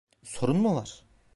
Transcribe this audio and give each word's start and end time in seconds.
Sorun 0.23 0.55
mu 0.57 0.75
var? 0.75 1.03